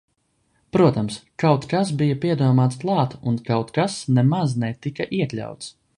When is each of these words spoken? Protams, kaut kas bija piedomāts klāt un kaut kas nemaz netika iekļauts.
Protams, 0.75 1.17
kaut 1.43 1.67
kas 1.73 1.91
bija 1.99 2.17
piedomāts 2.25 2.81
klāt 2.85 3.15
un 3.33 3.37
kaut 3.51 3.73
kas 3.79 3.99
nemaz 4.21 4.57
netika 4.65 5.09
iekļauts. 5.21 5.71